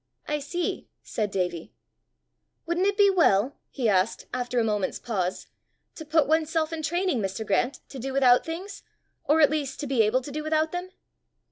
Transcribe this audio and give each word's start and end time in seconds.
"I 0.27 0.39
see!" 0.39 0.89
said 1.03 1.29
Davie. 1.29 1.73
"Wouldn't 2.65 2.87
it 2.87 2.97
be 2.97 3.11
well," 3.11 3.57
he 3.69 3.87
asked, 3.87 4.25
after 4.33 4.57
a 4.59 4.63
moment's 4.63 4.97
pause, 4.97 5.45
"to 5.93 6.03
put 6.03 6.25
one's 6.27 6.49
self 6.49 6.73
in 6.73 6.81
training, 6.81 7.19
Mr. 7.19 7.45
Grant, 7.45 7.81
to 7.89 7.99
do 7.99 8.11
without 8.11 8.43
things 8.43 8.81
or 9.25 9.41
at 9.41 9.51
least 9.51 9.79
to 9.81 9.85
be 9.85 10.01
able 10.01 10.21
to 10.21 10.31
do 10.31 10.41
without 10.41 10.71
them?" 10.71 10.89